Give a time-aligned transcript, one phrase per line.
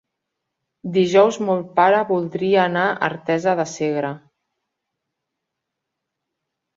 [0.93, 4.11] Dijous mon pare voldria anar a Artesa de Segre.